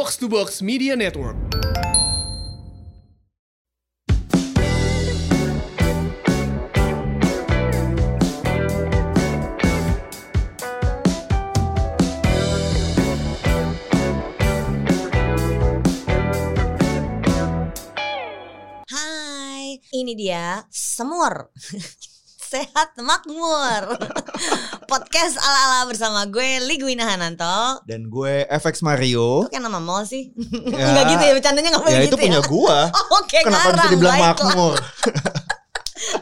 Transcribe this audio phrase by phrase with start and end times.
[0.00, 1.36] Box to Box Media Network.
[18.88, 21.52] Hai, ini dia Semur
[22.50, 23.94] Sehat Makmur
[24.90, 29.46] Podcast ala-ala bersama gue Ligwina Hananto Dan gue FX Mario.
[29.46, 30.34] Kok kayak nama mall sih?
[30.34, 30.82] Ya.
[30.90, 32.78] Enggak gitu ya, bercandanya gak boleh Ya gitu itu punya ya gua.
[32.98, 34.34] Oh, Oke, Kenapa bisa ngarang, dibilang baiklah.
[34.34, 34.76] makmur?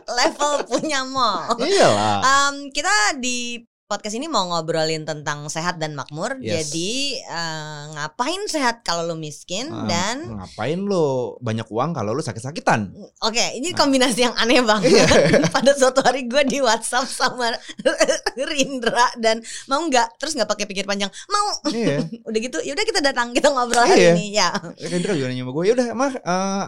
[0.04, 2.16] Level punya mall Iyalah.
[2.20, 6.68] Um, Kita di podcast ini mau ngobrolin tentang sehat dan makmur Yes.
[6.68, 12.20] Jadi eh, ngapain sehat kalau lu miskin Ah, Dan ngapain lo banyak uang kalau lo
[12.20, 12.92] sakit-sakitan?
[13.24, 14.92] Oke, ini kombinasi yang aneh banget.
[14.92, 15.08] Iya.
[15.56, 17.48] Pada suatu hari gue di WhatsApp sama
[18.52, 21.72] Rindra dan mau nggak, terus nggak pakai pikir panjang, mau.
[21.72, 22.04] Iya.
[22.28, 24.12] Udah gitu, yaudah kita datang kita ngobrol hari Iya.
[24.12, 24.52] ini ya.
[24.84, 26.12] Rendra juga nanya sama gue, yaudah mah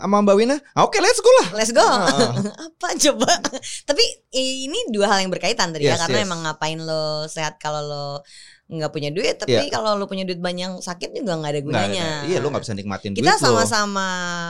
[0.01, 1.49] sama Mbak Wina, ah, oke let's go lah.
[1.53, 1.85] Let's go.
[1.85, 2.33] Ah.
[2.65, 3.29] Apa coba?
[3.85, 6.27] Tapi ini dua hal yang berkaitan tadi ya, Yes, karena yes.
[6.27, 8.09] emang ngapain lo sehat kalau lo
[8.71, 9.67] nggak punya duit, tapi Iya.
[9.69, 12.07] kalau lo punya duit banyak sakit juga nggak ada Nggak, gunanya.
[12.23, 12.31] nggak.
[12.31, 13.43] iya lo gak bisa nikmatin Kita lo.
[13.43, 14.07] sama-sama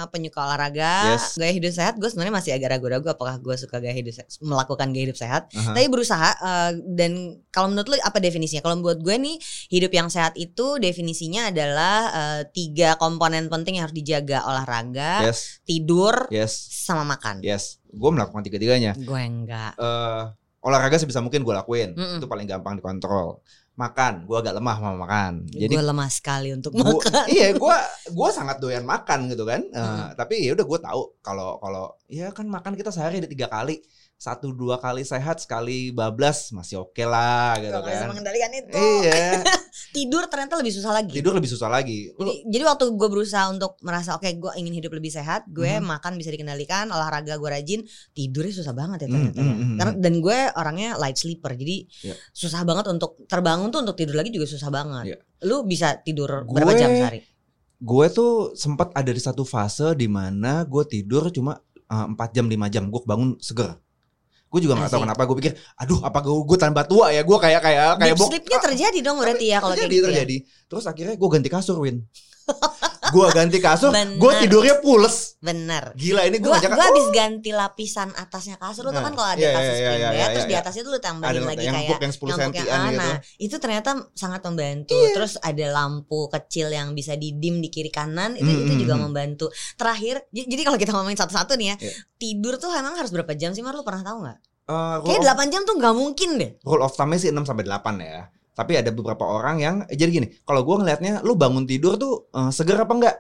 [0.07, 1.35] penyuka olahraga, Yes.
[1.35, 1.97] gaya hidup sehat.
[1.97, 5.49] Gue sebenarnya masih agak ragu-ragu apakah gue suka gaya hidup se- melakukan gaya hidup sehat.
[5.51, 5.73] Aha.
[5.73, 7.13] Tapi berusaha eh, dan
[7.49, 8.61] kalau menurut lu apa definisinya?
[8.61, 9.37] Kalau buat gue nih
[9.71, 15.65] hidup yang sehat itu definisinya adalah eh, tiga komponen penting yang harus dijaga olahraga, Yes,
[15.65, 16.53] tidur, yes,
[16.85, 17.41] sama makan.
[17.41, 17.81] yes.
[17.89, 18.93] Gue melakukan tiga-tiganya.
[18.95, 19.75] Gue enggak.
[19.75, 20.25] eh
[20.61, 21.97] olahraga sebisa mungkin gue lakuin.
[21.97, 22.21] Mm-mm.
[22.21, 23.41] Itu paling gampang dikontrol.
[23.75, 25.33] Makan, gue agak lemah sama makan.
[25.49, 27.25] Jadi gue lemah sekali untuk gua, makan.
[27.33, 27.77] iya gue
[28.13, 30.13] gua sangat doyan makan gitu kan Eh, Hmm.
[30.13, 33.81] tapi ya udah gue tahu kalau kalau ya kan makan kita sehari ada tiga kali
[34.21, 38.77] satu dua kali sehat sekali bablas masih oke lah gitu bisa kan mengendalikan itu.
[39.01, 39.41] iya
[39.97, 41.11] Tidur ternyata lebih susah lagi.
[41.11, 44.77] tidur lebih susah lagi Lu- Jadi, jadi waktu gue berusaha untuk merasa oke gue ingin
[44.77, 45.89] hidup lebih sehat, gue Mhm.
[45.89, 47.81] makan bisa dikendalikan, olahraga gue rajin,
[48.13, 49.35] tidurnya susah banget ya Mhm, ternyata.
[49.35, 49.43] ya.
[49.43, 49.77] mhm, mhm.
[49.81, 52.15] Karena dan gue orangnya light sleeper, jadi Iya.
[52.31, 55.05] susah banget untuk terbangun tuh untuk tidur lagi juga susah banget.
[55.07, 55.19] Iya.
[55.43, 57.21] Lu bisa tidur berapa Gue- jam sehari?
[57.81, 62.45] gue tuh sempat ada di satu fase di mana gue tidur cuma eh, empat jam
[62.45, 63.75] 5 jam gue bangun seger
[64.51, 65.07] gue juga nggak tahu Asik.
[65.07, 68.31] kenapa gue pikir aduh apa gue gue tambah tua ya gue kayak kayak kayak bok-
[68.35, 70.11] sleepnya terjadi dong berarti ya kalau kayak terjadi gitu ya.
[70.11, 71.97] terjadi terus akhirnya gue ganti kasur Win
[73.11, 75.93] gue ganti kasur gue tidurnya pules Bener.
[75.95, 79.29] gila ini gue ngajak gue habis ganti lapisan atasnya kasur lu tuh Nah, kan kalau
[79.33, 80.61] ada iya, kasur iya, spring iya, bed iya, terus di iya.
[80.61, 83.17] atasnya tuh lu tambahin ada lagi yang kayak yang 10 yang sentian ah, gitu nah,
[83.41, 84.95] itu ternyata sangat membantu.
[84.95, 85.15] Iya.
[85.17, 88.95] Terus ada lampu kecil yang bisa didim di kiri kanan itu Mm, itu mm, juga
[89.01, 89.47] membantu.
[89.75, 91.93] Terakhir, jadi kalau kita ngomongin satu-satu nih ya, Iya.
[92.21, 93.73] tidur tuh emang harus berapa jam sih Mar?
[93.73, 94.39] Lu pernah tahu nggak?
[94.71, 96.51] Rule, Kayak of, 8 jam tuh nggak mungkin deh.
[96.63, 100.11] rule of thumb-nya sih 6 sampai 8 ya tapi ada beberapa orang yang eh, jadi
[100.13, 103.17] gini kalau gue ngelihatnya lu bangun tidur tuh eh, seger apa enggak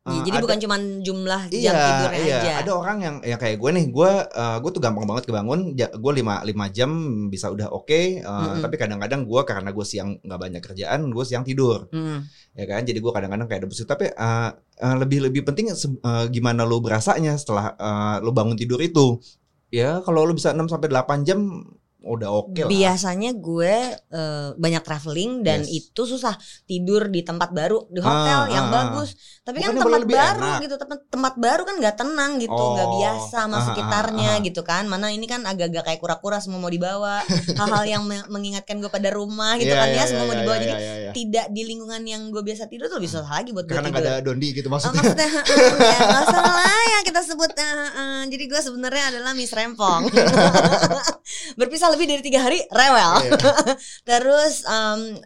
[0.00, 2.38] Eh, jadi ada- bukan cuma jumlah jam iya, tidurnya iya.
[2.40, 2.52] aja.
[2.64, 5.76] Ada orang yang ya kayak gue nih, gue eh, gue tuh gampang banget kebangun.
[5.76, 6.88] Ja, gue lima lima jam
[7.28, 7.92] bisa udah oke.
[7.92, 8.64] eh, Mm-mm.
[8.64, 12.24] Tapi kadang-kadang gue karena gue siang nggak banyak kerjaan, gue siang tidur, Hmm.
[12.56, 12.80] ya kan.
[12.80, 13.84] Jadi gue kadang-kadang kayak ada busuk.
[13.84, 18.80] Tapi eh, eh, lebih lebih penting eh, gimana lo berasanya setelah eh, lo bangun tidur
[18.80, 19.20] itu.
[19.68, 21.60] Ya kalau lo bisa 6 sampai 8 jam
[22.02, 22.68] udah oke lah.
[22.68, 25.84] Biasanya gue eh, banyak traveling dan Yes.
[25.84, 26.32] itu susah
[26.64, 28.76] tidur di tempat baru di hotel Ah, yang ah, ah.
[28.88, 29.12] bagus.
[29.40, 30.58] Tapi kan tempat baru enak?
[30.60, 34.30] gitu, tempat tempat baru kan nggak tenang gitu, nggak Oh, biasa sama ah, ah, sekitarnya
[34.30, 34.42] ah, ah.
[34.42, 34.84] gitu kan.
[34.84, 37.20] Mana ini kan agak-agak kayak kura-kura semua mau dibawa.
[37.60, 40.40] Hal-hal yang me- mengingatkan gue pada rumah gitu Iya, kan ya semua iya, mau iya,
[40.40, 40.56] dibawa.
[40.56, 41.10] iya, Jadi iya, iya.
[41.12, 44.08] tidak di lingkungan yang gue biasa tidur tuh lebih susah lagi buat gue Karena tidur.
[44.08, 45.02] ada dondi gitu Oh, maksudnya.
[45.02, 45.28] maksudnya
[46.08, 50.06] ya salah ya kita sebut eh, eh, jadi gue sebenarnya adalah Miss Rempong
[51.56, 53.32] berpisah lebih dari tiga hari rewel Iya.
[54.08, 55.18] terus em,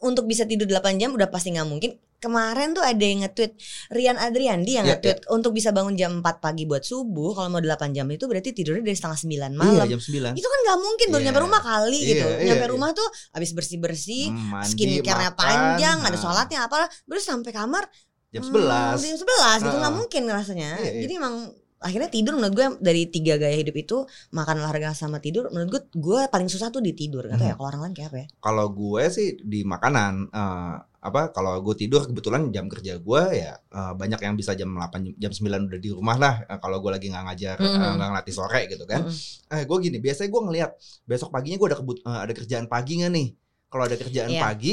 [0.00, 3.58] untuk bisa tidur 8 jam udah pasti nggak mungkin kemarin tuh ada yang nge-tweet
[3.90, 7.58] Rian Adriandi yang Iya, nge-tweet untuk bisa bangun jam 4 pagi buat subuh kalau mau
[7.58, 10.30] 8 jam itu berarti tidurnya dari setengah 9 Iya, malam jam 9.
[10.32, 11.26] itu kan nggak mungkin baru Iya.
[11.26, 12.70] nyampe rumah kali Iya, gitu iya, nyampe iya.
[12.70, 17.84] rumah tuh habis bersih bersih Hmm, skincare-nya panjang ada nah, sholatnya apa terus sampai kamar
[18.32, 18.96] Jam Hmm, 11.
[19.04, 20.70] jam 11 gitu nggak mungkin rasanya.
[20.80, 21.00] Iya, iya.
[21.04, 21.34] Jadi emang
[21.82, 23.96] akhirnya tidur menurut gue dari tiga gaya hidup itu
[24.30, 27.58] makan olahraga sama tidur menurut gue gue paling susah tuh di tidur kata ya Hmm.
[27.58, 31.74] kalau orang lain kayak apa ya kalau gue sih di makanan eh, apa kalau gue
[31.76, 35.78] tidur kebetulan jam kerja gue ya eh, banyak yang bisa jam 8 jam 9 udah
[35.78, 37.98] di rumah lah eh, kalau gue lagi nggak ngajar Mhm.
[37.98, 39.52] nggak ngelatih sore gitu kan Mm-mm.
[39.52, 40.70] eh gue gini biasanya gue ngelihat
[41.02, 43.28] besok paginya gue ada kebut eh, ada kerjaan pagi nggak nih
[43.66, 44.42] kalau ada kerjaan Iya.
[44.44, 44.72] pagi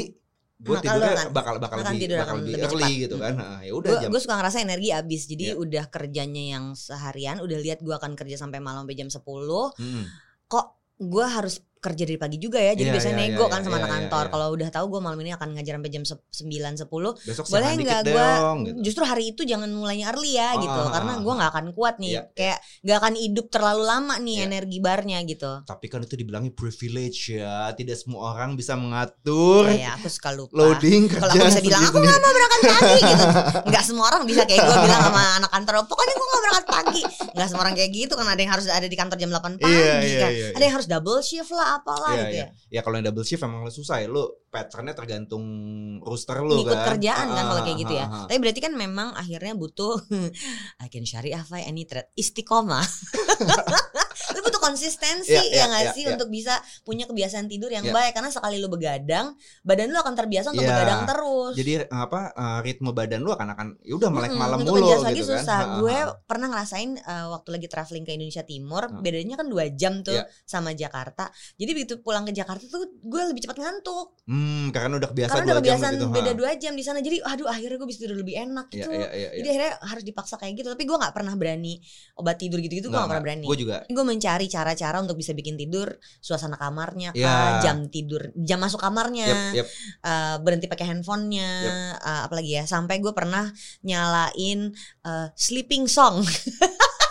[0.60, 3.00] gue Maka tidurnya lu akan- bakal bakal akan lebih tidur bakal lebih, lebih early cepat.
[3.00, 5.54] gitu kan Eh, ya udah gue suka ngerasa energi habis jadi Iya.
[5.56, 10.04] udah kerjanya yang seharian udah lihat gue akan kerja sampai malam sampai jam 10 Mm.
[10.46, 10.66] kok
[10.98, 13.70] gue harus kerja dari pagi juga ya, jadi Iya, biasanya iya, nego iya, kan sama
[13.70, 14.20] iya, anak iya, kantor.
[14.22, 14.30] iya.
[14.30, 16.86] Kalau udah tahu gue malam ini akan ngajar sampai jam se- 9 10
[17.18, 18.28] Besok boleh nggak gue
[18.62, 18.78] gitu.
[18.82, 21.66] justru hari itu jangan mulainya early ya Ah, gitu ah, karena ah, gue nggak akan
[21.70, 24.46] kuat nih Iya, kayak nggak akan hidup terlalu lama nih Iya.
[24.46, 27.70] energi barnya gitu Tapi kan itu dibilangnya privilege ya.
[27.70, 31.98] Tidak semua orang bisa mengatur kayak aku suka lupa loading kalau aku bisa bilang aku
[31.98, 33.26] nggak mau berangkat pagi gitu
[33.70, 37.02] nggak semua orang bisa kayak gue bilang sama anak kantor pokoknya gue nggak berangkat pagi
[37.30, 39.70] nggak semua orang kayak gitu kan ada yang harus ada di kantor jam 8 pagi
[39.70, 42.46] Iya, iya, kan iya, ada yang harus double shift lah apalah Iya, gitu iya.
[42.46, 44.06] ya Ya kalau yang double shift emang susah ya.
[44.06, 45.44] Lu patternnya tergantung
[46.00, 46.86] rooster lu ngikut kan.
[46.94, 48.06] kerjaan kan Ah, kalau ah, kayak gitu ah, ya.
[48.06, 48.24] ah.
[48.26, 49.94] Tapi berarti kan memang akhirnya butuh
[50.82, 52.82] I can syariah fi any trade istiqomah.
[54.60, 56.12] butuh konsistensi Iya, ya iya, nggak iya, sih iya.
[56.12, 56.54] untuk bisa
[56.84, 57.96] punya kebiasaan tidur yang Iya.
[57.96, 59.32] baik karena sekali lu begadang
[59.64, 60.70] badan lu akan terbiasa untuk Iya.
[60.70, 61.54] begadang terus.
[61.56, 65.02] Jadi apa eh, ritme badan lu akan akan ya udah melek Mm-mm, malam mulu adjust
[65.02, 65.40] lagi gitu kan.
[65.40, 65.56] susah.
[65.56, 66.06] Ah, ah, Gue ah.
[66.20, 69.00] pernah ngerasain uh, waktu lagi traveling ke Indonesia Timur, Ah.
[69.00, 70.28] bedanya kan dua jam tuh Iya.
[70.44, 71.32] sama Jakarta.
[71.56, 74.12] Jadi begitu pulang ke Jakarta tuh gue lebih cepat ngantuk.
[74.28, 76.06] Hmm, karena udah kebiasa karena udah kebiasaan gitu.
[76.12, 77.00] beda dua jam di sana.
[77.00, 78.90] Jadi aduh akhirnya gue bisa tidur lebih enak Iya, gitu.
[78.92, 79.28] iya, iya, iya.
[79.40, 80.68] Jadi akhirnya harus dipaksa kayak gitu.
[80.68, 81.74] Tapi gue nggak pernah berani
[82.14, 82.90] obat tidur gitu-gitu.
[82.90, 83.46] Gue Nggak, gak pernah berani.
[83.46, 85.88] Gue juga Gue mencari cara-cara untuk bisa bikin tidur
[86.20, 87.64] suasana kamarnya, kah, Iya.
[87.64, 89.66] jam tidur, jam masuk kamarnya, Yep, yep.
[90.04, 91.50] eh, berhenti pakai handphonenya,
[91.96, 92.64] eh, apalagi ya.
[92.68, 93.48] Sampai gue pernah
[93.80, 94.70] nyalain
[95.02, 96.20] eh, sleeping song.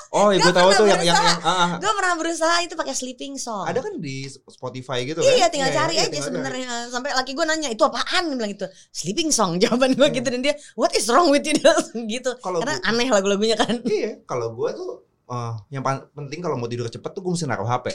[0.09, 1.71] Oh, ibu tahu tuh yang yang yang ah, ah.
[1.77, 3.69] gue pernah berusaha itu pakai sleeping song.
[3.69, 5.29] ada kan di Spotify gitu kan?
[5.37, 8.65] Iya tinggal cari iya, aja sebenarnya sampai laki gue nanya itu apaan dia bilang itu
[8.89, 11.53] sleeping song jawaban gue gitu dan dia what is wrong with you
[12.17, 16.55] gitu Kalau karena gua- aneh lagu-lagunya kan Iya, kalau gue tuh eh, yang penting kalau
[16.55, 17.93] mau tidur cepet tuh gue mesti naruh HP.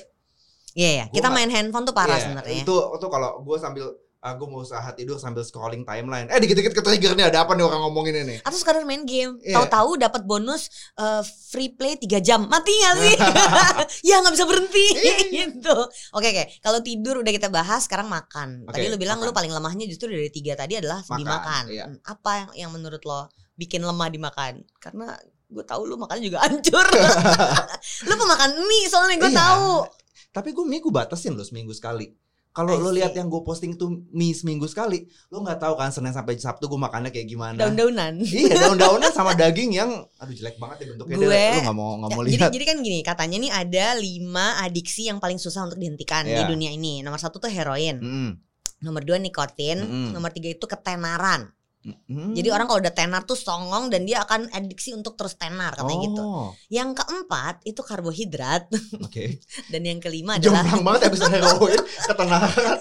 [0.74, 2.62] Iya ya, Gua kita main handphone tuh parah Iya, sebenarnya.
[2.62, 6.26] Itu tuh kalau gue sambil aku mau usaha tidur sambil scrolling timeline.
[6.26, 8.40] Eh dikit-dikit ke trigger nih ada apa nih orang ngomongin ini.
[8.40, 9.60] Atau sekadar main game, Iya.
[9.60, 10.66] tahu-tahu dapat bonus
[10.96, 12.48] eh, free play 3 jam.
[12.48, 13.14] Mati gak sih?
[14.08, 15.14] ya nggak bisa berhenti Iya,
[15.44, 15.76] gitu.
[16.10, 18.64] Oke oke, kalau tidur udah kita bahas, sekarang makan.
[18.66, 19.28] Tadi Oke, lu bilang makan.
[19.28, 21.62] lu paling lemahnya justru dari tiga tadi adalah Makan, dimakan.
[21.68, 21.84] iya.
[22.02, 24.64] Apa yang, yang menurut lo bikin lemah dimakan?
[24.80, 25.14] Karena
[25.54, 26.82] gue tahu lu makan juga hancur.
[28.08, 29.40] lu pemakan mie soalnya gue Iya.
[29.40, 29.72] tahu.
[30.30, 32.10] Tapi gue mie gue batasin loh seminggu sekali.
[32.50, 36.10] Kalau lo lihat yang gue posting tuh mie seminggu sekali, lo nggak tahu kan Senin
[36.10, 37.54] sampai Sabtu gue makannya kayak gimana.
[37.56, 38.22] Daun-daunan.
[38.22, 41.16] iya daun-daunan sama daging yang aduh jelek banget ya bentuknya.
[41.16, 42.50] Gue- lo nggak mau nggak mau jadi, lihat.
[42.50, 46.46] jadi kan gini, katanya nih ada lima adiksi yang paling susah untuk dihentikan di Iya.
[46.46, 47.02] dunia ini.
[47.02, 48.30] Nomor satu tuh heroin, Mm-mm.
[48.80, 50.10] nomor dua nikotin, Mm-mm.
[50.10, 51.50] nomor tiga itu ketenaran.
[51.84, 52.32] Mm-mm.
[52.32, 56.00] Jadi orang kalau udah tenar tuh songong dan dia akan adiksi untuk terus tenar katanya
[56.08, 56.22] gitu.
[56.24, 58.72] oh, Yang keempat itu karbohidrat
[59.04, 59.44] Oke.
[59.72, 62.80] dan yang kelima adalah Jomplang banget bisa heroin ketenaran.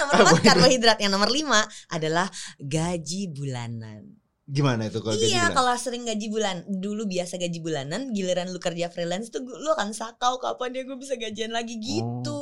[0.00, 0.98] nomor empat karbohidrat.
[1.04, 1.60] Yang nomor lima
[1.92, 2.26] adalah
[2.56, 4.16] gaji bulanan.
[4.48, 5.56] Gimana itu kalau gaji iya, bulan?
[5.60, 9.92] kalau sering gaji bulan, dulu biasa gaji bulanan, giliran lu kerja freelance tuh lu akan
[9.92, 12.37] sakau kapan dia gue bisa gajian lagi gitu.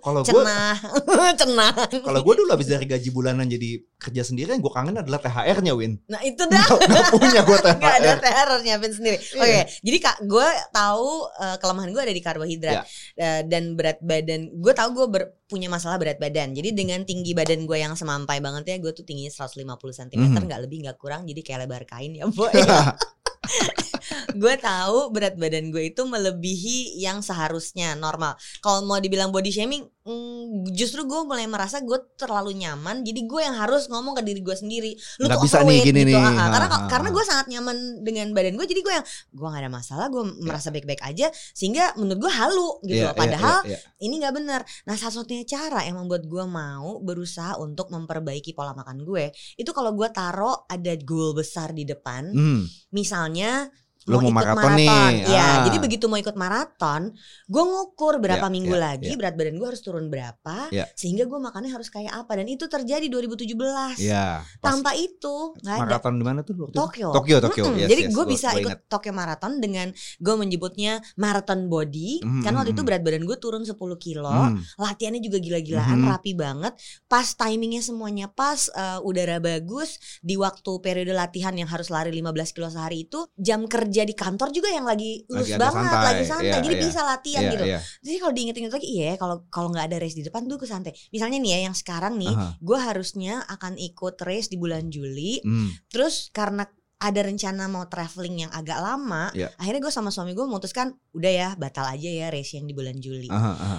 [0.00, 0.76] Kalau gue Cenah,
[1.40, 1.72] cenah.
[2.00, 5.72] kalau gue dulu habis dari gaji bulanan jadi kerja sendiri yang gue kangen adalah THR-nya
[5.72, 6.00] Win.
[6.06, 8.18] Nah itu dah Nggak punya gue nggak ada THR.
[8.18, 9.16] THR harus nyiapin sendiri.
[9.20, 9.38] Iya.
[9.38, 12.82] Oke, jadi kak gue tahu eh, kelemahan gue ada di karbohidrat Iya.
[13.16, 14.40] Eh, dan berat badan.
[14.54, 16.50] Gue tahu gue ber- punya masalah berat badan.
[16.50, 20.46] Jadi dengan tinggi badan gue yang semampai banget ya, gue tuh tingginya 150 cm, Mhm.
[20.46, 21.26] nggak lebih nggak kurang.
[21.26, 22.48] Jadi kayak lebar kain ya, boy.
[24.34, 28.34] gue tahu berat badan gue itu melebihi yang seharusnya normal.
[28.60, 33.02] Kalau mau dibilang body shaming, mm, justru gue mulai merasa gue terlalu nyaman.
[33.02, 34.92] Jadi gue yang harus ngomong ke diri gue sendiri.
[35.20, 36.10] Lu Nggak tuh bisa nih, gini gitu.
[36.12, 36.16] nih.
[36.18, 36.48] Ah, ah.
[36.52, 38.66] Karena karena gue sangat nyaman dengan badan gue.
[38.66, 40.06] Jadi gue yang gue nggak ada masalah.
[40.08, 41.30] Gue merasa baik-baik aja.
[41.52, 43.06] Sehingga menurut gue halu gitu.
[43.06, 43.78] Iya, iya, Padahal iya, iya.
[44.02, 44.60] ini nggak benar.
[44.86, 49.92] Nah, satu-satunya cara yang membuat gue mau berusaha untuk memperbaiki pola makan gue itu kalau
[49.92, 52.64] gue taruh ada goal besar di depan, Hmm.
[52.90, 53.68] misalnya
[54.10, 54.90] Lu mau maraton nih,
[55.24, 55.56] Ya, ah.
[55.64, 57.14] jadi begitu mau ikut maraton,
[57.46, 59.16] gue ngukur berapa Ya, minggu ya, lagi ya.
[59.16, 60.90] berat badan gue harus turun berapa, Ya.
[60.92, 63.96] sehingga gue makannya harus kayak apa dan itu terjadi 2017.
[63.96, 64.42] Iya.
[64.58, 65.82] Pas Tanpa itu nggak ada.
[65.86, 66.80] maraton di mana tuh waktu itu?
[66.80, 67.08] Tokyo.
[67.10, 67.64] Tokyo, Tokyo.
[67.66, 67.78] Mm-mm.
[67.78, 68.88] Yes, Jadi yes, gue bisa gua ikut ingat.
[68.88, 72.88] Tokyo Marathon dengan gue menyebutnya marathon body Mm, karena waktu mm, itu mm.
[72.88, 74.58] berat badan gue turun 10 kilo, Hmm.
[74.76, 76.08] latihannya juga gila-gilaan, Mhm.
[76.08, 76.72] rapi banget,
[77.06, 82.50] pas timingnya semuanya pas, eh, udara bagus di waktu periode latihan yang harus lari 15
[82.50, 86.50] kilo sehari itu jam kerja di kantor juga yang lagi ada banget, santai, lagi santai,
[86.50, 86.82] iya, jadi iya.
[86.84, 87.64] bisa latihan Iya, gitu.
[87.64, 87.78] iya.
[88.00, 90.92] Jadi kalau diinget-inget lagi, iya kalau kalau nggak ada race di depan tuh gue santai.
[91.10, 92.58] Misalnya nih ya yang sekarang nih, Aha.
[92.58, 95.40] gue harusnya akan ikut race di bulan Juli.
[95.42, 95.70] Hmm.
[95.88, 96.64] Terus karena
[97.00, 99.48] ada rencana mau traveling yang agak lama, Iya.
[99.56, 103.00] akhirnya gue sama suami gue memutuskan udah ya batal aja ya race yang di bulan
[103.00, 103.26] Juli.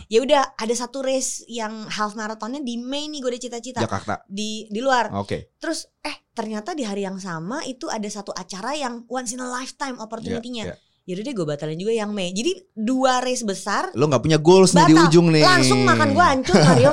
[0.09, 4.25] Ya udah ada satu race yang half marathonnya di Mei nih gue udah cita-cita Jakarta.
[4.25, 5.13] di di luar.
[5.13, 5.53] Oke.
[5.61, 9.47] Terus eh ternyata di hari yang sama itu ada satu acara yang once in a
[9.47, 10.65] lifetime opportunity-nya.
[10.65, 10.89] Iya, iya.
[11.01, 12.33] yaudah deh gue batalin juga yang Mei.
[12.33, 15.45] Jadi dua race besar Lo nggak punya goals nih di ujung nih.
[15.45, 16.91] langsung makan gue hancur Mario.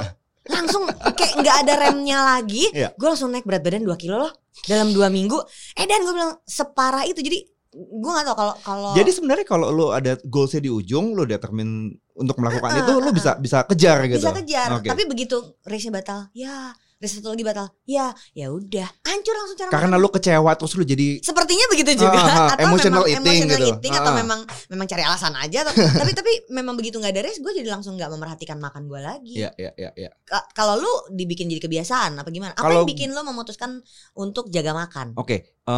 [0.49, 2.69] Langsung kayak nggak ada remnya lagi.
[2.73, 2.93] Iya.
[2.97, 4.33] Gue langsung naik berat badan 2 kilo loh
[4.67, 5.39] dalam dua minggu.
[5.79, 7.21] Eh dan gue bilang separah itu.
[7.21, 7.39] Jadi
[7.79, 11.93] gue nggak tau kalau kalau Jadi sebenarnya kalau lo ada goalsnya di ujung, lo determine
[12.19, 14.19] untuk melakukan Ah, itu, ah, lo bisa bisa kejar gitu.
[14.25, 14.69] bisa kejar.
[14.81, 14.89] Oke.
[14.91, 19.71] Tapi begitu race-nya batal, ya race satu lagi batal, ya ya udah hancur langsung cara
[19.71, 20.03] Karena makan.
[20.03, 23.59] lo kecewa terus lo jadi Sepertinya begitu juga Ah, ah, atau emotional memang eating emotional
[23.61, 23.71] gitu.
[23.73, 24.17] eating Ah, atau ah.
[24.17, 27.71] memang memang cari alasan aja atau, tapi tapi memang begitu nggak ada race gue jadi
[27.71, 29.35] langsung nggak memerhatikan makan gue lagi.
[29.37, 30.11] ya ya ya ya.
[30.25, 32.53] Ka- Kalau lu dibikin jadi kebiasaan apa gimana?
[32.53, 33.79] Apa Kalau- yang bikin lu memutuskan
[34.13, 35.15] untuk jaga makan?
[35.15, 35.55] Oke.
[35.69, 35.77] Kan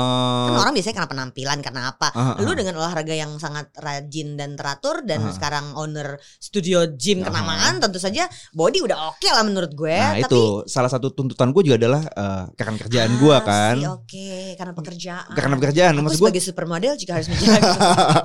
[0.48, 2.08] eh, orang biasanya karena penampilan karena apa?
[2.10, 2.34] ah, ah.
[2.38, 5.32] Lu dengan olahraga yang sangat rajin dan teratur dan Ah.
[5.32, 7.26] sekarang owner studio gym Ah.
[7.26, 9.90] kenamaan tentu saja body udah oke lah menurut gue.
[9.92, 13.74] Nah tapi itu salah satu tuntutan gue juga adalah eh, karena kerjaan gue Ah, kan.
[13.76, 15.26] sih, Oke, karena pekerjaan.
[15.32, 17.70] Karena pekerjaan, Aku maksud gue sebagai supermodel juga harus menjaga.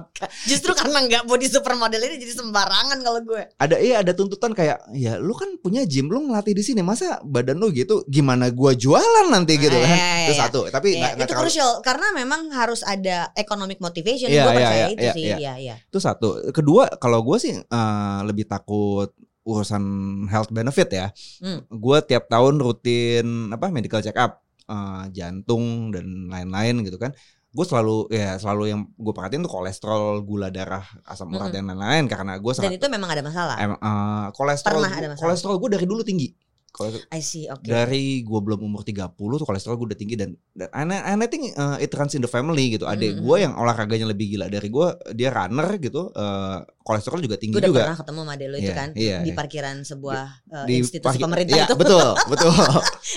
[0.49, 3.43] Justru karena nggak body supermodel ini jadi sembarangan kalau gue.
[3.55, 7.17] ada iya ada tuntutan kayak ya lu kan punya gym lu ngelatih di sini masa
[7.21, 10.41] badan lu gitu gimana gua jualan nanti gitu kan Eh, itu iya.
[10.41, 14.27] satu tapi Iya, nggak itu terlalu crucial karena memang harus ada economic motivation.
[14.27, 15.23] Iya, gue iya, percaya iya, itu iya, sih.
[15.23, 15.35] iya.
[15.39, 15.75] Iya, iya.
[15.79, 19.83] itu satu kedua kalau gue sih eh, lebih takut urusan
[20.27, 21.07] health benefit ya
[21.39, 21.61] Hmm.
[21.69, 27.13] gue tiap tahun rutin apa medical check up eh, jantung dan lain-lain gitu kan
[27.55, 31.55] gue selalu ya selalu yang gue perhatiin tuh kolesterol gula darah asam urat Mm-mm.
[31.55, 33.55] dan lain-lain karena gue Dan itu memang ada masalah.
[33.55, 35.23] Em, eh, kolesterol Pernah ada masalah.
[35.23, 36.27] kolesterol gue dari dulu tinggi
[36.75, 37.63] Kolesterol- I see, oke.
[37.63, 41.27] dari gue belum umur 30 tuh kolesterol gue udah tinggi dan, dan and, and I
[41.31, 42.83] think uh, it runs in the family gitu.
[42.83, 43.43] Adik Mm, gue mm.
[43.47, 47.71] yang olahraganya lebih gila dari gue, dia runner gitu, uh, kolesterol juga tinggi Gue udah
[47.73, 47.81] juga.
[47.81, 49.35] pernah ketemu sama lo itu Iya, kan iya, di iya.
[49.35, 50.21] parkiran sebuah
[50.53, 51.75] uh, Di institusi parkir- pemerintah Iya, itu.
[51.75, 52.53] betul, betul.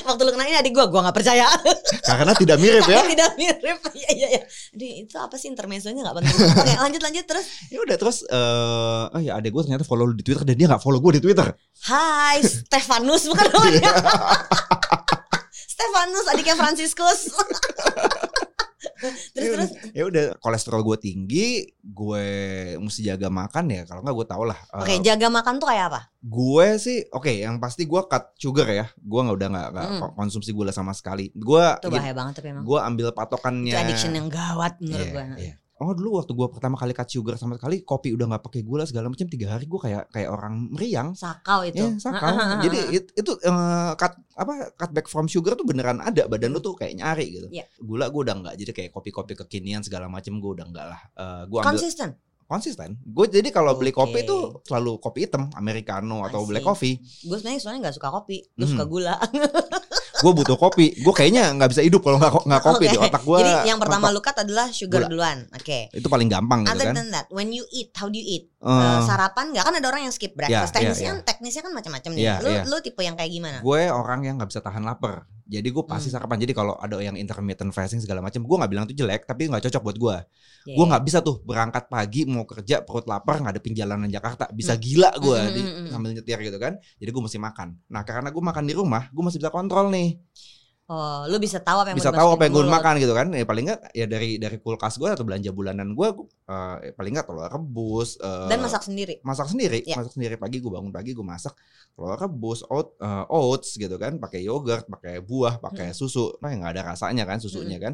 [0.09, 1.47] Waktu lu kenalin adik gue, gue nggak percaya.
[2.01, 3.05] Karena tidak mirip ya.
[3.05, 3.79] Tidak mirip.
[3.99, 4.43] Iya iya iya.
[4.73, 6.37] Aduh, itu apa sih intermezzonya nggak penting.
[6.49, 7.47] Oke, lanjut lanjut terus.
[7.69, 10.67] Ya udah terus, uh, oh ya adik gue ternyata follow lu di Twitter dan dia
[10.67, 11.53] nggak follow gue di Twitter.
[11.85, 13.93] Hai, Stefanus bukan namanya.
[15.53, 17.21] Stefanus adiknya Franciscus.
[19.35, 22.25] terus Ya terus udah- Ya udah, kolesterol gue tinggi, gue
[22.79, 23.83] mesti jaga makan ya.
[23.85, 24.59] Kalau nggak gue tau lah.
[24.71, 26.01] uh, Oke, jaga makan tuh kayak apa?
[26.19, 28.87] Gue sih, oke, yang pasti gue cut sugar ya.
[28.97, 30.11] Gue nggak udah nggak Hmm.
[30.15, 31.31] konsumsi gula sama sekali.
[31.33, 32.63] Gue Itu bahaya banget tapi emang.
[32.63, 35.25] gue ambil patokannya Itu addiction yang gawat menurut Iya, gue.
[35.41, 35.55] iya.
[35.79, 38.83] Oh dulu waktu gue pertama kali cut sugar sama sekali kopi udah nggak pakai gula
[38.83, 41.15] segala macam tiga hari gue kayak kayak orang meriang.
[41.15, 41.79] Sakau itu.
[41.79, 42.35] Ya, sakau.
[42.61, 43.53] Jadi it- itu eh,
[43.95, 47.47] cut apa cut back from sugar tuh beneran ada badan lu tuh kayak nyari gitu.
[47.49, 47.71] Iya.
[47.79, 51.01] Gula gue udah nggak jadi kayak kopi-kopi kekinian segala macam gue udah nggak lah.
[51.15, 52.11] Eh, gue konsisten.
[52.45, 52.97] konsisten.
[53.05, 54.03] Gue jadi kalau beli Oke.
[54.03, 56.97] kopi tuh selalu kopi hitam, americano atau black coffee.
[57.23, 58.73] Gue sebenarnya soalnya nggak suka kopi, gue Hmm.
[58.73, 59.15] suka gula.
[60.19, 60.87] Gue butuh kopi.
[60.99, 62.93] Gue kayaknya nggak bisa hidup kalau nggak nggak kopi Oke.
[62.93, 63.39] di otak gue.
[63.39, 65.11] Jadi yang pertama lu cut adalah sugar Gula.
[65.11, 65.39] duluan.
[65.55, 65.91] Oke.
[65.95, 66.95] itu paling gampang gitu Other kan.
[66.99, 68.45] than that, when you eat, how do you eat?
[68.59, 70.75] Eh, Eh, sarapan nggak kan ada orang yang skip breakfast.
[70.75, 72.23] Iya, teknisnya iya, kan teknisnya kan macam-macam nih.
[72.23, 72.63] Iya, lu iya.
[72.67, 73.59] lu tipe yang kayak gimana?
[73.63, 76.21] gue orang yang nggak bisa tahan lapar jadi gue pasti Hmm.
[76.21, 76.39] sarapan.
[76.45, 79.65] Jadi kalau ada yang intermittent fasting segala macam gue nggak bilang itu jelek tapi nggak
[79.65, 80.17] cocok buat gue
[80.69, 80.77] Yeah.
[80.77, 84.53] gue nggak bisa tuh berangkat pagi mau kerja perut lapar ngadepin jalanan Jakarta.
[84.53, 86.77] Bisa gila gue Hmm, di hmm, hmm, sambil nyetir gitu kan.
[87.01, 87.69] Jadi gue mesti makan.
[87.89, 90.21] Nah karena gue makan di rumah gue masih bisa kontrol nih
[90.89, 93.29] Oh, lu bisa tahu apa yang bisa tahu apa yang gue makan gitu kan?
[93.37, 96.09] Ya paling nggak ya dari dari kulkas gue atau belanja bulanan gue
[96.49, 98.49] eh, paling nggak telur rebus mulut.
[98.49, 99.15] Dan masak sendiri.
[99.21, 100.01] masak sendiri Ya.
[100.01, 100.41] masak sendiri.
[100.41, 101.53] Pagi gue bangun pagi gue masak
[101.93, 104.17] telur rebus oat, eh, oats gitu kan.
[104.17, 106.41] Pakai yogurt pakai buah pakai susu.
[106.41, 107.93] Nah nggak ada rasanya kan susunya kan.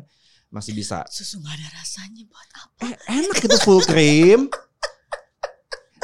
[0.55, 1.03] Masih bisa.
[1.11, 2.95] Susu nggak ada rasanya buat apa?
[2.95, 4.47] eh, enak itu full cream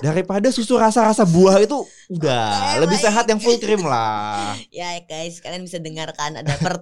[0.01, 1.77] daripada susu rasa-rasa buah itu
[2.11, 6.55] udah Oh lebih my sehat yang full cream lah Ya guys, kalian bisa dengarkan ada
[6.57, 6.81] per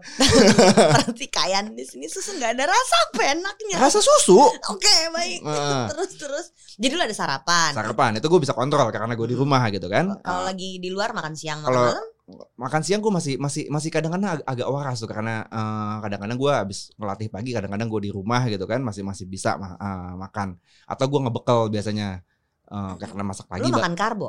[0.94, 3.76] pertikaian di sini susu nggak ada rasa apa enaknya.
[3.78, 5.40] rasa susu Oke, baik.
[5.40, 5.87] Eh.
[5.88, 6.46] terus terus.
[6.75, 7.70] Jadi lu ada sarapan.
[7.72, 10.88] sarapan itu gue bisa kontrol karena gue di rumah gitu kan Kalau Eh, lagi di
[10.88, 12.06] luar makan siang makan malam,
[12.54, 16.52] makan siang gue masih masih masih kadang-kadang ag- agak waras tuh karena eh, kadang-kadang gue
[16.54, 20.54] habis ngelatih pagi kadang-kadang gue di rumah gitu kan masih masih bisa ma- eh, makan
[20.84, 22.22] atau gue ngebekel biasanya
[22.68, 24.28] eh, karena masak pagi lu makan karbo.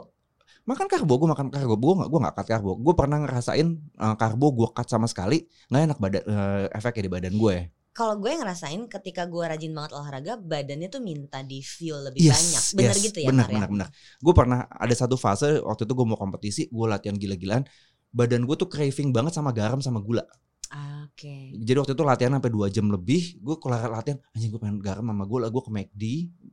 [0.68, 4.16] makan karbo gue makan karbo gue nggak gue nggak cut karbo gue pernah ngerasain eh,
[4.20, 7.58] karbo gue cut sama sekali nggak enak badan eh, efeknya di badan gue
[7.90, 12.64] Kalau gue ngerasain ketika gue rajin banget olahraga, badannya tuh minta di fuel lebih banyak.
[12.80, 13.58] Bener gitu ya, bener Mar, ya?
[13.60, 13.88] bener bener
[14.24, 17.68] gue pernah ada satu fase waktu itu gue mau kompetisi gue latihan gila-gilaan
[18.16, 20.24] badan gue tuh craving banget sama garam sama gula
[20.70, 21.58] Oke.
[21.58, 25.02] Jadi waktu itu latihan sampai 2 jam lebih, gue kelar latihan, anjing gue pengen garam
[25.02, 26.04] sama gue lah, gue ke McD,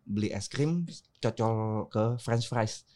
[0.07, 0.87] beli es krim,
[1.19, 2.87] cocol ke french fries.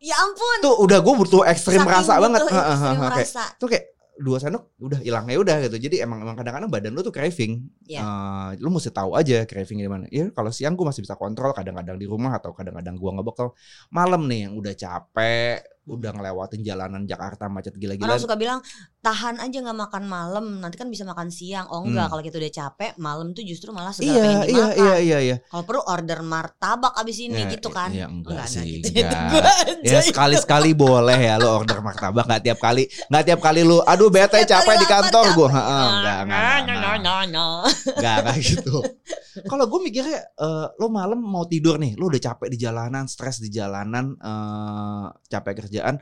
[0.00, 0.58] Ya ampun.
[0.64, 2.40] Tuh udah gue butuh ekstrim saking rasa butuh banget.
[2.40, 3.44] ekstrim Heeh, heeh, kayak- rasa.
[3.60, 3.84] Tuh kayak
[4.18, 5.78] dua sendok udah hilang ya udah gitu.
[5.78, 7.62] Jadi emang emang kadang-kadang badan lu tuh craving.
[7.86, 8.02] Iya.
[8.02, 10.06] Eh, lu mesti tahu aja craving di mana.
[10.10, 13.54] Ya kalau siang gua masih bisa kontrol kadang-kadang di rumah atau kadang-kadang gua ngebekal.
[13.94, 18.18] Malam nih yang udah capek, udah ngelewatin jalanan Jakarta macet Orang gila-gilaan.
[18.18, 18.58] suka bilang
[18.98, 21.70] tahan aja nggak makan malam, nanti kan bisa makan siang.
[21.70, 22.12] Oh enggak, Hmm.
[22.12, 24.74] kalau kita udah capek, malam tuh justru malah segala Iya, pengen iya, dimakan.
[24.76, 25.36] iya, iya, iya.
[25.46, 27.90] Kalau perlu order martabak abis ini Ya, gitu kan?
[27.94, 28.98] Ya enggak, sih, gitu.
[28.98, 29.44] enggak.
[29.86, 30.10] Ya itu.
[30.10, 34.42] sekali-sekali boleh ya lu order martabak nggak tiap kali nggak tiap kali lu aduh bete
[34.42, 37.62] capek di kantor Heeh, enggak enggak enggak, enggak.
[37.94, 38.76] Enggak, enggak gitu.
[39.46, 43.38] Kalau gue mikirnya eh, lo malam mau tidur nih, lo udah capek di jalanan, stres
[43.38, 45.96] di jalanan, eh, capek kerjaan.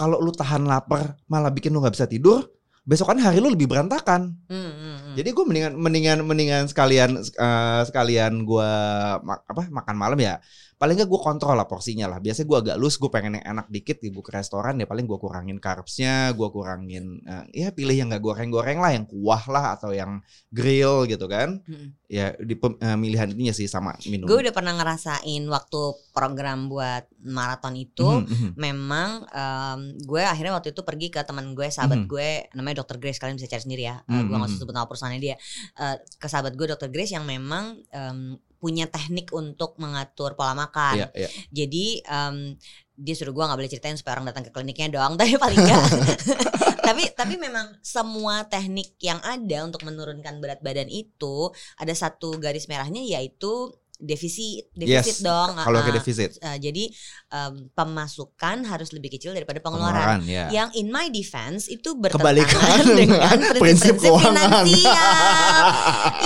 [0.00, 2.48] Kalau lu tahan lapar, malah bikin lu nggak bisa tidur,
[2.88, 4.32] besokan hari lu lebih berantakan.
[4.48, 5.14] Hmm, hmm, hmm.
[5.20, 8.70] Jadi gue mendingan mendingan mendingan sekalian eh, sekalian gue
[9.20, 10.40] apa makan malam ya.
[10.80, 12.24] Paling nggak gue kontrol lah porsinya lah.
[12.24, 15.18] Biasanya gue agak loose, gue pengen yang enak dikit di ke restoran ya paling gue
[15.20, 19.92] kurangin carbsnya, gue kurangin eh, ya pilih yang nggak goreng-goreng lah, yang kuah lah atau
[19.92, 21.60] yang grill gitu kan.
[21.68, 21.92] Hmm.
[22.08, 24.24] Ya di pem- eh, ininya sih sama minum.
[24.24, 25.80] Gue udah pernah ngerasain waktu
[26.16, 28.24] program buat maraton itu.
[28.24, 28.50] Mhm, mhm.
[28.56, 32.08] Memang em, gue akhirnya waktu itu pergi ke teman gue, sahabat Mhm.
[32.08, 33.20] gue, namanya Dokter Grace.
[33.20, 34.00] Kalian bisa cari sendiri ya.
[34.08, 34.62] Eh, Mhm, gue nggak usah mhm.
[34.64, 35.36] sebut nama perusahaannya dia.
[35.76, 41.00] Eh, ke sahabat gue Dokter Grace yang memang em, punya teknik untuk mengatur pola makan.
[41.00, 41.28] Iya, iya.
[41.48, 42.60] Jadi em,
[43.00, 45.16] dia suruh gue nggak boleh ceritain supaya orang datang ke kliniknya doang.
[45.20, 45.84] Tapi paling enggak.
[46.90, 52.66] tapi tapi memang semua teknik yang ada untuk menurunkan berat badan itu ada satu garis
[52.66, 53.70] merahnya yaitu
[54.00, 55.54] defisit defisit Yes, dong.
[55.54, 56.88] Kalau ke defisit, ah, jadi
[57.28, 60.18] em, pemasukan harus lebih kecil daripada pengeluaran.
[60.18, 60.44] pengeluaran ya.
[60.50, 64.64] Yang in my defense itu bertentangan dengan prinsip prinsip-prinsip keuangan.
[64.64, 65.64] finansial.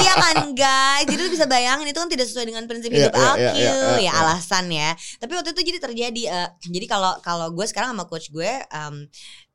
[0.01, 3.15] iya kan guys, jadi lu bisa bayangin itu kan tidak sesuai dengan prinsip Iya, hidup
[3.15, 4.13] iya, aku iya, iya, ya iya.
[4.15, 4.91] alasan ya.
[5.19, 8.95] Tapi waktu itu jadi terjadi, eh, jadi kalau kalau gue sekarang sama coach gue em,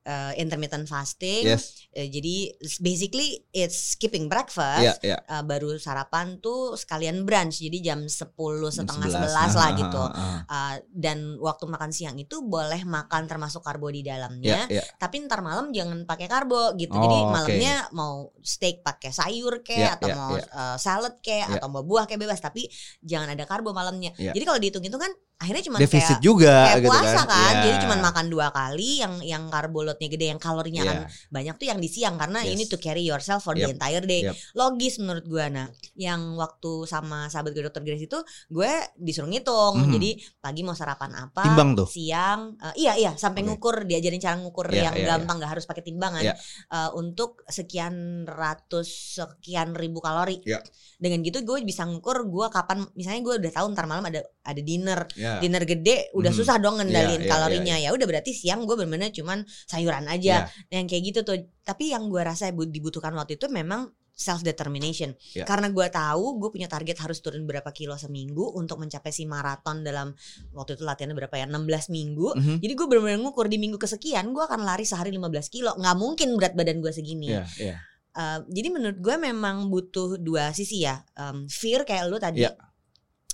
[0.02, 1.86] eh, intermittent fasting, Yes.
[1.92, 4.82] eh, jadi basically it's skipping breakfast.
[4.82, 5.18] Iya, iya.
[5.20, 8.32] eh, baru sarapan tuh sekalian brunch jadi jam 10
[8.72, 9.28] Jam setengah 11.
[9.28, 10.40] 11 lah Ah, gitu ah, ah.
[10.50, 14.82] Uh, dan waktu makan siang itu boleh makan termasuk karbo di dalamnya iya.
[14.98, 19.78] tapi ntar malam jangan pakai karbo gitu Oh, jadi malamnya mau steak pakai sayur kek
[19.78, 20.46] Iya, atau iya, mau iya.
[20.50, 21.60] uh, salad kek Iya.
[21.60, 22.66] atau mau buah kayak bebas tapi
[23.00, 24.34] jangan ada karbo malamnya Iya.
[24.34, 27.62] jadi kalau dihitung itu kan akhirnya cuma Defisit kayak juga kayak gitu puasa kan, Iya.
[27.64, 30.92] jadi cuma makan dua kali yang yang karbo loadnya gede yang kalorinya Iya.
[30.92, 30.98] kan
[31.32, 32.52] banyak tuh yang di siang karena Yes.
[32.54, 33.74] ini to carry yourself for the Yep.
[33.74, 34.36] entire day Yep.
[34.54, 39.80] logis menurut gue nah yang waktu sama sahabat gue dokter Grace itu gue disuruh ngitung
[39.80, 39.92] Mhm.
[39.96, 41.88] jadi pagi mau sarapan apa Timbang tuh.
[41.88, 43.56] siang eh, iya iya sampai Oke.
[43.56, 46.36] ngukur diajarin cara ngukur Iya, yang iya, gampang nggak harus pakai timbangan Iya.
[46.68, 47.96] Eh, untuk sekian
[48.28, 50.60] ratus sekian ribu kalori Iya.
[51.00, 54.60] dengan gitu gue bisa ngukur gue kapan misalnya gue udah tahu ntar malam ada ada
[54.60, 55.40] dinner Iya.
[55.40, 56.40] dinner gede udah Mhm.
[56.40, 60.50] susah dong ngendalin Iya, iya, kalorinya ya udah berarti siang gue bener-bener cuman sayuran aja
[60.50, 60.74] Iya.
[60.74, 65.16] yang kayak gitu tuh tapi yang gue rasa bu- dibutuhkan waktu itu memang self determination
[65.32, 65.48] Iya.
[65.48, 69.80] karena gue tahu gue punya target harus turun berapa kilo seminggu untuk mencapai si maraton
[69.80, 70.12] dalam
[70.52, 72.56] waktu itu latihannya berapa ya 16 minggu Mhm.
[72.60, 76.36] jadi gue benar-benar ngukur di minggu kesekian gue akan lari sehari 15 kilo nggak mungkin
[76.36, 77.78] berat badan gue segini Iya, iya.
[78.10, 82.52] Uh, jadi menurut gue memang butuh dua sisi ya Um, fear kayak lu tadi Iya.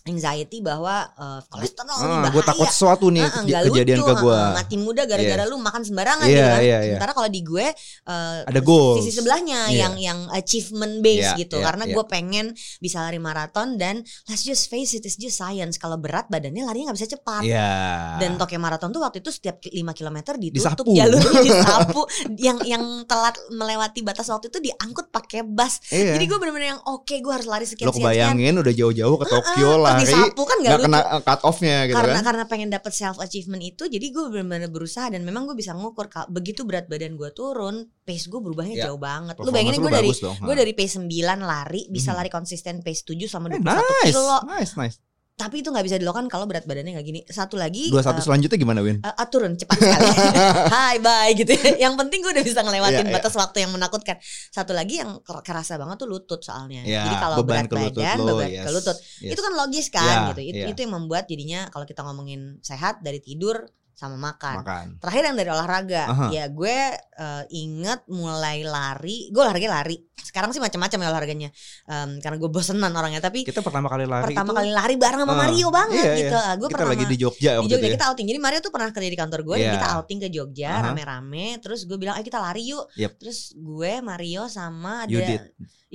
[0.06, 4.14] Anxiety bahwa uh, kolesterol Ah, bahaya gue takut sesuatu nih kej- nggak kejadian lucu, ke
[4.22, 4.38] gue.
[4.38, 5.50] heeh, mati muda gara-gara Yes.
[5.50, 6.62] lu makan sembarangan Iya, gitu kan.
[6.62, 6.80] iya, iya.
[6.94, 7.66] Sementara kalau di gue
[8.06, 8.96] eh, Ada goals.
[9.02, 9.80] sisi sebelahnya Iya.
[9.82, 11.58] yang yang achievement base Iya, gitu.
[11.58, 11.94] iya, Karena iya.
[11.94, 12.46] gue pengen
[12.78, 15.76] bisa lari maraton dan let's just face it it's just science.
[15.76, 17.42] Kalau berat badannya larinya nggak bisa cepat.
[17.42, 17.70] Iya.
[18.18, 20.92] Dan Tokyo Marathon tuh waktu itu setiap 5 km ditutup Disapu.
[21.02, 22.02] jalurnya disapu.
[22.38, 25.82] yang yang telat melewati batas waktu itu diangkut pakai bus.
[25.90, 26.14] Iya.
[26.14, 29.70] Jadi gue bener-bener yang oke gue harus lari sekian Lo kebayangin udah jauh-jauh ke Tokyo
[29.72, 32.24] Terus lari disapu kan nggak lucu kena cut off-nya gitu karena kan.
[32.24, 36.06] karena pengen dapet self achievement itu jadi gue benar-benar berusaha dan memang gue bisa ngukur
[36.28, 40.12] begitu berat badan gue turun pace gue berubahnya Ya, jauh banget lu bayangin gue dari
[40.12, 41.08] gue dari pace 9
[41.42, 42.18] lari bisa Mhm.
[42.18, 44.98] lari konsisten pace 7 selama Eh, 21 nice, kilo nice, nice.
[45.36, 48.26] Tapi itu nggak bisa dilakukan kalau berat badannya nggak gini satu lagi Dua satu eh,
[48.26, 49.04] selanjutnya gimana Win?
[49.04, 50.08] eh, ah, turun cepat sekali
[50.76, 51.76] Hai bye gitu ya.
[51.86, 53.16] Yang penting gue udah bisa ngelewatin Iya, iya.
[53.20, 54.16] batas waktu yang menakutkan
[54.48, 57.76] Satu lagi yang ker- kerasa banget tuh lutut soalnya Ya, Jadi kalau berat beban ke
[57.76, 59.32] lutut badan lo, beban yes, ke lutut yes.
[59.36, 60.68] Itu kan logis kan Ya, gitu itu, iya.
[60.72, 64.86] itu yang membuat jadinya kalau kita ngomongin sehat dari tidur sama makan makan.
[65.00, 66.26] Terakhir yang dari olahraga Aha.
[66.28, 71.50] Ya gue eh, inget mulai lari Gue olahraga lari Sekarang sih macam-macam ya olahraganya
[71.88, 75.22] Em, Karena gue bosenan orangnya Tapi Kita pertama kali lari pertama itu kali lari bareng
[75.24, 76.52] sama Ah, Mario banget iya, gitu iya.
[76.56, 77.94] Gue kita pernah lagi di Jogja di Jogja ya.
[77.96, 78.28] kita outing.
[78.28, 79.72] Jadi Mario tuh pernah kerja di kantor gue Iya.
[79.80, 80.84] kita outing ke Jogja Aha.
[80.92, 81.48] rame-rame.
[81.58, 83.12] Terus gue bilang, "Ayo kita lari yuk." Yep.
[83.16, 85.42] Terus gue, Mario sama ada Yudit.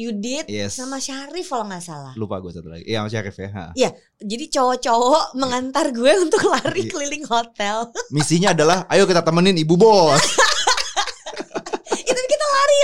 [0.01, 0.81] Yudit Yes.
[0.81, 2.13] sama Syarif kalau nggak salah.
[2.17, 2.89] Lupa gue satu lagi.
[2.89, 3.49] Iya, sama Syarif ya.
[3.53, 3.65] ha.
[4.17, 6.91] Jadi cowok-cowok mengantar gue untuk lari Iya.
[6.91, 7.93] keliling hotel.
[8.17, 10.17] Misinya adalah ayo kita temenin ibu bos.
[12.11, 12.77] Itu kita lari.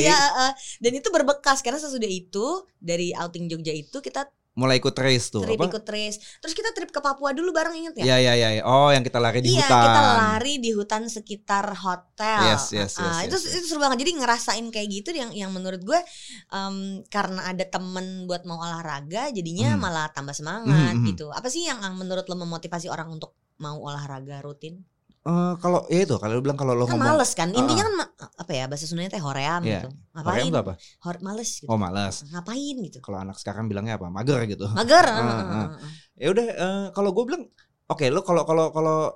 [0.00, 2.46] Iya, uh, dan itu berbekas karena sesudah itu
[2.78, 5.46] dari outing Jogja itu kita Mulai ikut race tuh.
[5.46, 5.70] trip apa?
[5.70, 6.18] ikut race.
[6.42, 8.04] Terus kita trip ke Papua dulu bareng inget ya?
[8.04, 8.62] Iya iya iya.
[8.62, 9.84] Oh, yang kita lari di iya, hutan.
[9.86, 12.40] kita lari di hutan sekitar hotel.
[12.50, 13.54] Yes, yes, Ah, yes, itu yes, yes.
[13.62, 14.02] itu seru banget.
[14.02, 16.00] Jadi ngerasain kayak gitu yang yang menurut gue
[16.50, 19.80] em, karena ada temen buat mau olahraga, jadinya Hmm.
[19.80, 21.08] malah tambah semangat Hmm, hmm.
[21.14, 21.30] gitu.
[21.30, 24.82] Apa sih yang yang menurut lo memotivasi orang untuk mau olahraga rutin?
[25.20, 27.52] Eh, kalau ya itu kalau lu bilang kalau lo Kan ngomong males kan.
[27.52, 29.84] Intinya kan ma- apa ya bahasa Sundanya teh hoream Iya.
[29.84, 29.88] gitu.
[30.16, 30.48] Ngapain?
[30.48, 30.72] itu apa?
[31.04, 31.68] Hor- males gitu.
[31.68, 32.14] Oh, malas.
[32.24, 32.98] Ngapain gitu.
[33.04, 34.08] Kalau anak sekarang bilangnya apa?
[34.08, 34.64] Mager gitu.
[34.72, 35.04] Mager.
[35.04, 35.20] Ah.
[35.20, 35.66] ah, ah.
[36.16, 37.44] ya udah eh, kalau gue bilang
[37.84, 39.12] oke lo kalau kalau kalau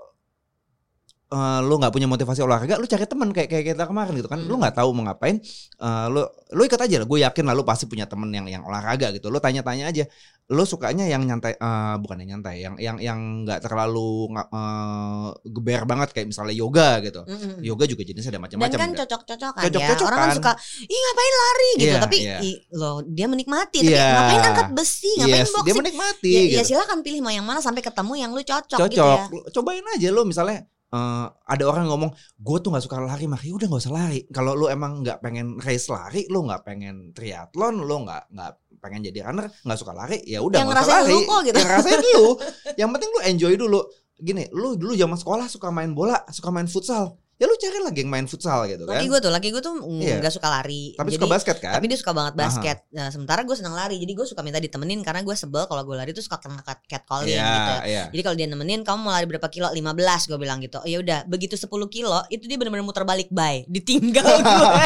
[1.27, 4.41] eh, lo nggak punya motivasi olahraga lo cari teman kayak kayak kita kemarin gitu kan
[4.41, 4.61] lo Hmm.
[4.61, 5.41] nggak tahu mau ngapain
[5.79, 8.63] eh, lo lo ikut aja lah gue yakin lah lo pasti punya temen yang yang
[8.63, 10.05] olahraga gitu lo tanya-tanya aja
[10.47, 15.83] lo sukanya yang nyantai eh, bukan yang nyantai yang yang yang nggak terlalu eh, geber
[15.85, 17.61] banget kayak misalnya yoga gitu Mm, mm, mm.
[17.65, 19.01] yoga juga jenisnya ada Dan macam-macam kan enggak?
[19.03, 19.65] cocok-cocokan ya.
[19.67, 20.07] Cocok-cocokan.
[20.07, 21.85] Orang kan suka, ih ngapain lari gitu.
[21.87, 22.39] Iya, tapi iya.
[22.41, 23.79] ih, loh dia menikmati.
[23.81, 24.07] Tapi Iya.
[24.11, 25.77] ngapain angkat besi, ngapain yes, dia boxing.
[25.81, 26.55] menikmati Ya, gitu.
[26.55, 29.25] ya silakan pilih mau yang mana sampai ketemu yang lu cocok, cocok gitu ya.
[29.31, 30.59] Lu cobain aja lo misalnya
[30.95, 34.21] eh, ada orang ngomong gue tuh nggak suka lari mah Ya udah nggak usah lari.
[34.31, 39.01] Kalau lu emang nggak pengen race lari lu nggak pengen triathlon lu nggak nggak pengen
[39.11, 41.11] jadi runner nggak suka lari ya udah nggak usah lari.
[41.11, 41.57] lu kok gitu.
[41.59, 42.27] yang ngerasain lu.
[42.81, 43.81] Yang penting lu enjoy dulu.
[44.15, 47.99] Gini lu dulu zaman sekolah suka main bola suka main futsal ya lu cari lagi
[47.99, 50.95] yang main futsal gitu kan Laki gue tuh, laki gue tuh mm, nggak suka lari.
[50.95, 52.79] tapi Jadi- suka basket kan Tapi dia suka banget basket.
[52.91, 53.97] Nah, sementara gue seneng lari.
[53.97, 56.79] Jadi gue suka minta ditemenin karena gue sebel kalau gue lari tuh suka kena cat
[56.85, 57.73] catcalling Iya, gitu.
[57.87, 58.05] iya.
[58.09, 59.67] Jadi kalau dia nemenin kamu mau lari berapa kilo?
[59.67, 59.83] 15
[60.25, 60.79] gue bilang gitu.
[60.79, 63.67] Oh, ya udah, begitu 10 kilo itu dia benar-benar muter balik bye.
[63.67, 64.85] Ditinggal gue.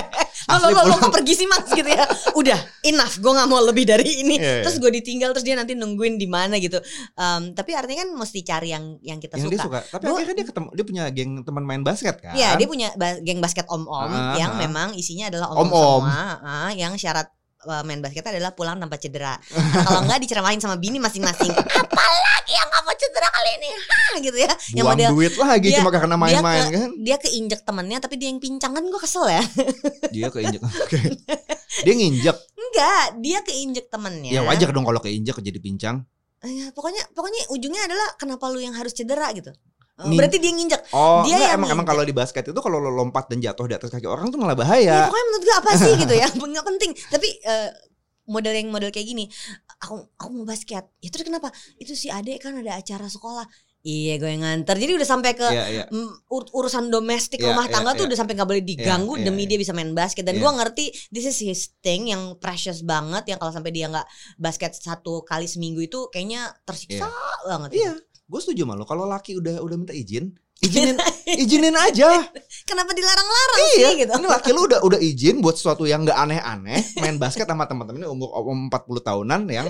[0.51, 2.09] Lo, lo, lo, kok pergi sih mas gitu ya.
[2.41, 3.19] Udah, enough.
[3.19, 4.35] Gue nggak mau lebih dari ini.
[4.35, 4.63] Iya, iya.
[4.65, 6.81] Terus gue ditinggal terus dia nanti nungguin di mana gitu.
[7.15, 9.81] Em, tapi artinya kan mesti cari yang yang kita yang dia suka.
[9.81, 12.65] suka tapi Gua- akhirnya dia ketemu dia punya geng teman main basket kan Iya, dia
[12.65, 14.59] punya ba- geng basket om-om Ah, yang ah.
[14.59, 16.03] memang isinya adalah om-om Om-om.
[16.03, 17.29] semua, ah, yang syarat
[17.63, 19.35] uh, main basket adalah pulang tanpa cedera.
[19.35, 21.51] Nah, kalau enggak diceramain sama bini masing-masing.
[21.51, 23.69] Apalagi yang kamu cedera kali ini?
[23.73, 24.53] Hah, gitu ya.
[24.73, 28.15] Yang buang model duit lagi dia- cuma karena main-main dia kan dia keinjek temennya tapi
[28.15, 29.43] dia yang pincang kan gue kesel ya.
[30.15, 30.99] dia keinjek Oke.
[31.81, 34.31] dia nginjek Enggak, dia keinjek temennya.
[34.31, 36.05] ya wajar dong kalau keinjek jadi pincang
[36.39, 39.51] Eh, pokoknya pokoknya ujungnya adalah kenapa lu yang harus cedera gitu.
[39.99, 40.83] Ngin- Berarti dia nginjek.
[40.95, 43.67] Oh, Dia enggak, yang emang emang kalau di basket itu kalau lo lompat dan jatuh
[43.67, 44.95] di atas kaki orang tuh malah Ya, bahaya.
[45.11, 46.27] pokoknya menurut gue apa sih gitu ya?
[46.55, 46.91] Nggak penting.
[47.11, 47.71] Tapi eh,
[48.27, 49.25] model yang model kayak gini
[49.79, 50.87] aku aku mau basket.
[50.99, 51.51] Ya terus kenapa?
[51.77, 53.43] Itu si adek kan ada acara sekolah.
[53.79, 54.75] Iya gue yang nganter.
[54.75, 55.85] Jadi udah sampai ke Iya, iya.
[55.87, 58.09] mm, ur- urusan domestik Iya, rumah iya, tangga tuh iya.
[58.11, 59.49] udah sampai nggak boleh diganggu Iya, iya, demi iya.
[59.49, 60.27] dia bisa main basket.
[60.27, 60.43] Dan Iya.
[60.43, 63.31] gue ngerti this is his thing yang precious banget.
[63.31, 64.03] Yang kalau sampai dia nggak
[64.37, 67.07] basket satu kali seminggu itu kayaknya tersiksa
[67.47, 67.93] banget Iya,
[68.29, 68.85] gue setuju sama lo.
[68.85, 70.97] Kalau laki udah udah minta izin, izinin
[71.43, 72.29] izinin aja.
[72.69, 76.19] kenapa dilarang-larang iya, sih gitu ini laki lu udah udah izin buat sesuatu yang nggak
[76.21, 79.69] aneh-aneh, main basket sama teman-temannya umur umur 40 tahunan yang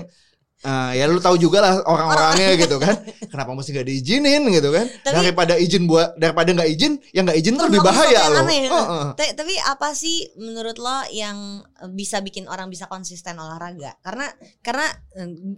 [0.59, 2.99] eh, ya lu tahu juga lah orang-orangnya gitu kan.
[3.25, 4.85] Kenapa mesti nggak diizinin gitu kan?
[5.01, 8.67] Tapi- daripada izin buat daripada nggak izin, yang nggak izin tuh lebih bahaya aneh.
[8.67, 9.05] Heeh.
[9.13, 13.95] Ta- Tapi apa sih menurut lo yang eh, bisa bikin orang bisa konsisten olahraga?
[13.99, 14.27] Karena
[14.59, 14.85] karena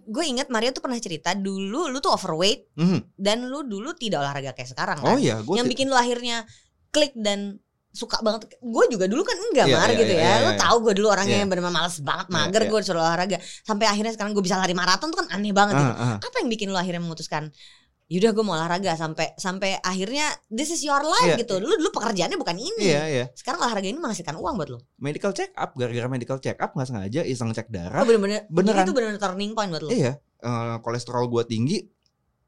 [0.03, 2.99] gue ingat Mario tuh pernah cerita dulu lu tuh overweight Mhm.
[3.15, 5.07] dan lu dulu tidak olahraga kayak sekarang kan.
[5.07, 6.45] Oh iya, gue yang bikin lu akhirnya
[6.89, 7.57] klik dan
[7.91, 8.47] suka banget.
[8.57, 10.31] Gue juga dulu kan enggak Iya, mar iya, gitu iya, ya.
[10.31, 10.59] iya, lu iya.
[10.59, 11.41] tahu gue dulu orangnya Iya.
[11.43, 12.69] yang benar males banget Iya, mager iya.
[12.71, 13.37] gue disuruh olahraga.
[13.61, 15.93] Sampai akhirnya sekarang gue bisa lari maraton tuh kan aneh banget gitu.
[15.93, 16.17] Ah, ah.
[16.19, 17.51] Apa yang bikin lu akhirnya memutuskan
[18.11, 21.63] Yaudah gue mau olahraga sampai sampai akhirnya this is your life Iya, gitu.
[21.63, 23.25] Lu dulu pekerjaannya bukan ini Iya, iya.
[23.31, 24.79] sekarang olahraga ini menghasilkan uang buat lo.
[24.99, 28.83] medical check up gara-gara medical check up nggak sengaja iseng cek Oh darah bener-bener, beneran.
[28.83, 29.89] Jadi itu bener-bener turning point buat lo.
[29.89, 31.87] iya eh, kolesterol gua tinggi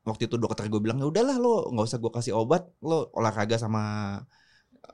[0.04, 3.56] waktu itu dokter gue bilang ya udahlah lo nggak usah gue kasih obat lo olahraga
[3.56, 4.20] sama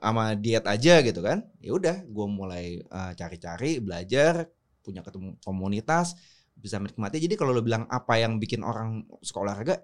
[0.00, 4.48] sama diet aja gitu kan ya udah gue mulai eh, cari-cari belajar
[4.80, 6.16] punya ketemu komunitas
[6.56, 7.20] bisa menikmati.
[7.20, 9.76] Jadi kalau lo bilang apa yang bikin orang suka olahraga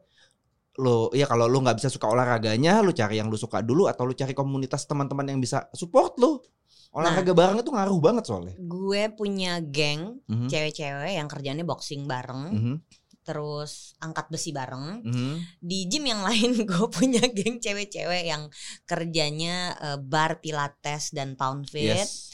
[0.77, 4.05] lo ya kalau lo nggak bisa suka olahraganya lo cari yang lo suka dulu atau
[4.05, 6.45] lo cari komunitas teman-teman yang bisa support lo.
[6.97, 8.57] Olahraga bareng itu ngaruh banget soalnya.
[8.57, 12.75] Gue punya geng Mhm, cewek-cewek yang kerjanya boxing bareng, mhm,
[13.27, 15.03] terus angkat besi bareng.
[15.03, 15.35] mhm.
[15.59, 18.47] Di gym yang lain gue punya geng cewek-cewek yang
[18.87, 21.99] kerjanya eh, bar, pilates dan pound fit.
[21.99, 22.31] yes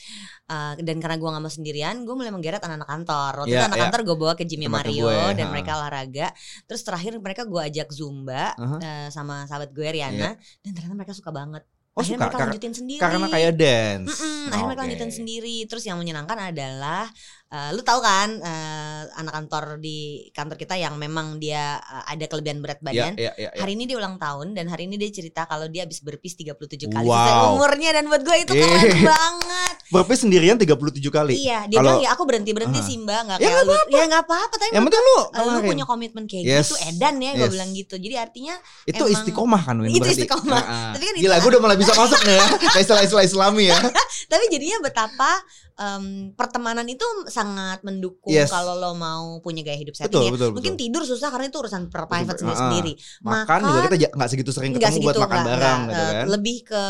[0.53, 3.33] Eh, dan karena gue gak mau sendirian, gue mulai menggeret anak-anak kantor.
[3.45, 3.85] Waktu Iya, itu anak iya.
[3.89, 5.53] kantor gue bawa ke gymnya Tempat Mario gue, dan ha.
[5.55, 6.27] mereka olahraga.
[6.69, 8.77] Terus terakhir mereka gue ajak zumba Aha.
[8.83, 11.65] eh, sama sahabat gue Riana, dan ternyata mereka suka banget.
[11.93, 12.99] Oh akhirnya suka mereka Kar- lanjutin sendiri.
[12.99, 15.57] karena kayak dance Mm-mm, akhirnya mereka lanjutin sendiri.
[15.65, 17.05] Terus yang menyenangkan adalah,
[17.47, 19.99] eh, lu tahu kan, eh, anak kantor di
[20.31, 23.13] kantor kita yang memang dia eh, ada kelebihan berat Iya, badan.
[23.15, 23.61] iya, iya, iya.
[23.61, 26.57] Hari ini dia ulang tahun dan hari ini dia cerita kalau dia habis berpis 37
[26.89, 27.13] kali Wow.
[27.19, 29.75] sisa umurnya dan buat gue itu keren banget.
[29.93, 30.73] Burpee sendirian 37
[31.07, 31.37] kali.
[31.39, 32.85] Iya, dia Kalau- bilang ya aku berhenti berhenti Ah.
[32.85, 33.73] sih mbak, nggak Ya, kayak lu.
[33.93, 34.97] Ya nggak apa-apa, tapi Yang menurut
[35.29, 36.67] penting lu lu, punya komitmen kayak Yes.
[36.67, 37.53] gitu, edan ya, gue Yes.
[37.53, 37.95] bilang gitu.
[37.97, 40.63] Jadi artinya, itu emang- istiqomah kan Win Itu istiqomah.
[40.97, 43.79] Tapi kan Gila itu- gue udah mulai bisa masuk nih ya Kayak istilah-istilah islami ya
[44.31, 45.31] tapi jadinya betapa
[45.75, 48.49] em, pertemanan itu sangat mendukung Yes.
[48.49, 50.33] kalau lo mau punya gaya hidup Betul, setting ya.
[50.33, 50.83] betul, Mungkin betul.
[50.83, 52.61] tidur susah karena itu urusan per private Betul, betul.
[52.63, 52.93] sendiri.
[53.21, 56.27] Makan juga kita nggak segitu sering ketemu buat segitu makan nggak- bareng nggak, gitu kan
[56.31, 56.83] lebih ke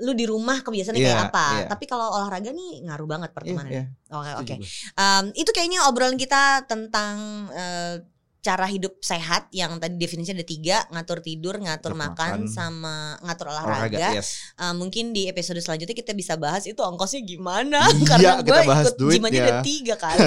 [0.00, 1.66] lu di rumah kebiasaannya Iya, kayak apa iya.
[1.66, 4.68] tapi kalau olahraga nih ngaruh banget Iya, pertemanan iya, oke oke setuju gue.
[4.98, 7.16] Em, itu kayaknya obrolan kita tentang
[7.50, 7.94] eh,
[8.42, 12.50] cara hidup sehat yang tadi definisinya ada tiga ngatur tidur ngatur makan, makan.
[12.50, 14.28] sama ngatur Olahraga olahraga yes.
[14.58, 18.94] Eh, mungkin di episode selanjutnya kita bisa bahas itu ongkosnya gimana Iya, karena gue ikut
[18.98, 19.42] aja ya.
[19.46, 20.26] udah tiga kali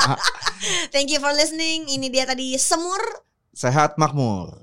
[0.94, 3.02] thank you for listening ini dia tadi semur
[3.54, 4.62] Sehat makmur